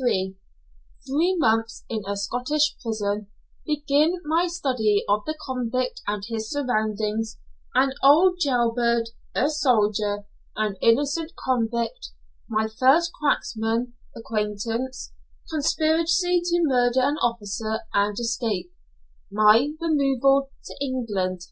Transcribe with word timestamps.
THREE 0.00 0.34
MONTHS 1.06 1.84
IN 1.90 2.02
A 2.08 2.16
SCOTTISH 2.16 2.76
PRISON 2.82 3.26
BEGIN 3.66 4.22
MY 4.24 4.46
STUDY 4.46 5.04
OF 5.06 5.26
THE 5.26 5.36
CONVICT 5.44 6.00
AND 6.06 6.22
HIS 6.28 6.48
SURROUNDINGS 6.48 7.38
AN 7.74 7.92
OLD 8.02 8.38
JAIL 8.40 8.72
BIRD 8.74 9.10
A 9.34 9.50
SOLDIER 9.50 10.24
AN 10.56 10.76
INNOCENT 10.80 11.32
CONVICT 11.36 12.12
MY 12.48 12.68
FIRST 12.68 13.12
CRACKSMAN 13.20 13.92
ACQUAINTANCE 14.16 15.12
CONSPIRACY 15.50 16.40
TO 16.42 16.60
MURDER 16.62 17.02
AN 17.02 17.18
OFFICER 17.20 17.80
AND 17.92 18.18
ESCAPE 18.18 18.72
MY 19.30 19.72
REMOVAL 19.78 20.48
TO 20.64 20.74
ENGLAND. 20.80 21.48